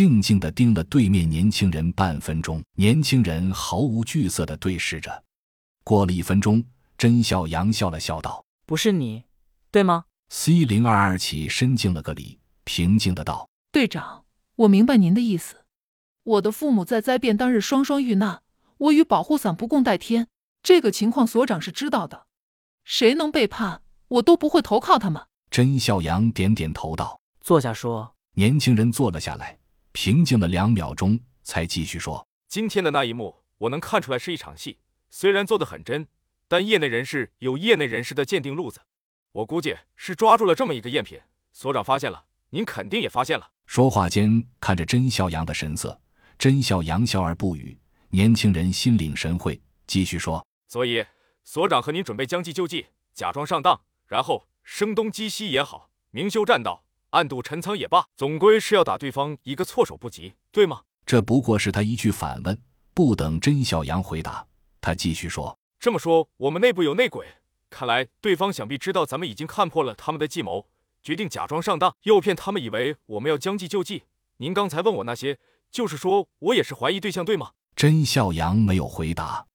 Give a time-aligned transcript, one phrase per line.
[0.00, 2.64] 静静地盯了对面年轻人半分钟。
[2.74, 5.22] 年轻人毫无惧色地对视着。
[5.84, 6.64] 过了一分钟，
[6.96, 9.24] 甄笑阳笑了笑道：“不是你，
[9.70, 14.24] 对吗？”C 零二二起身敬了个礼，平静的道：“队长，
[14.56, 15.66] 我明白您的意思。
[16.22, 18.40] 我的父母在灾变当日双双遇难，
[18.78, 20.28] 我与保护伞不共戴天。
[20.62, 22.26] 这个情况所长是知道的。
[22.84, 25.22] 谁能背叛，我都不会投靠他们。”
[25.52, 29.58] 甄笑阳点点头道：“坐下说。”年轻人坐了下来，
[29.92, 34.78] 平静了两秒钟，才继续说：“今天的那一幕，我能看出来是一场戏。”
[35.10, 36.06] 虽然做的很真，
[36.46, 38.80] 但业内人士有业内人士的鉴定路子，
[39.32, 41.20] 我估计是抓住了这么一个赝品。
[41.52, 43.50] 所长发现了，您肯定也发现了。
[43.66, 46.00] 说话间，看着甄笑阳的神色，
[46.38, 47.76] 甄笑阳笑而不语。
[48.10, 51.04] 年轻人心领神会，继续说：“所以，
[51.42, 62.56] 所长和您准备将计就计，假装上当，然后声东击西也好，明修栈道，暗度陈仓也罢，总归是要打对方一个措手不及，对吗？”这不过是他一句反问，
[62.94, 64.46] 不等甄小阳回答。
[64.80, 67.26] 他继续说：“这么说，我们内部有内鬼。
[67.68, 70.66] 看来对方想必知道咱们已经看破了他们的计谋，
[71.02, 74.04] 决定假装上当，诱骗他们以为我们要将计就计。
[74.38, 75.38] 您刚才问我那些，
[75.70, 79.46] 就是说我也是怀疑对象，对吗？”甄笑阳没有回答。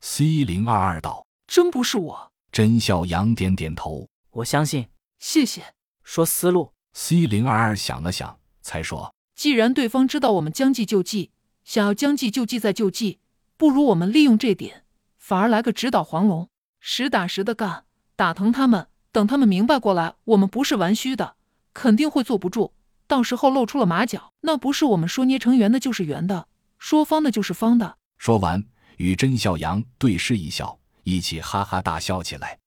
[0.00, 4.88] C 零二二道：“真不是我。”甄笑阳点点头：“我相信。”
[5.18, 5.74] 谢谢。
[6.02, 6.72] 说思路。
[6.92, 11.30] C 零二二想了想，才说：“既然对方知道我们将计就计，
[11.64, 13.18] 想要将计就计再就计。”
[13.56, 14.84] 不如我们利用这点，
[15.18, 16.48] 反而来个直捣黄龙，
[16.80, 17.84] 实打实的干，
[18.16, 18.88] 打疼他们。
[19.12, 21.36] 等他们明白过来，我们不是玩虚的，
[21.72, 22.72] 肯定会坐不住。
[23.06, 26.48] 到时候露出了马脚，那不是我们说捏成圆的，就是圆的；
[26.78, 27.98] 说方的，就是方的。
[28.18, 28.64] 说完，
[28.96, 32.58] 与甄笑阳对视一笑，一起哈哈大笑起来。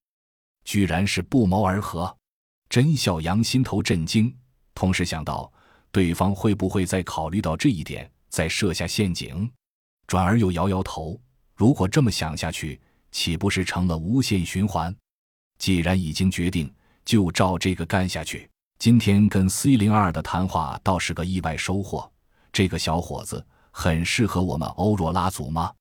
[0.63, 2.17] 居然是不谋而合。
[2.69, 4.35] 甄笑阳心头震惊，
[4.73, 5.51] 同时想到
[5.91, 9.49] 对方会不会再考虑到这一点，再设下陷阱。
[10.07, 11.19] 转而又摇摇头，
[11.55, 12.79] 如果这么想下去，
[13.11, 14.95] 岂不是成了无限循环？
[15.57, 16.71] 既然已经决定，
[17.05, 18.49] 就照这个干下去。
[18.77, 22.11] 今天跟 C 零二的谈话倒是个意外收获，
[22.51, 25.73] 这个小伙子很适合我们欧若拉族吗？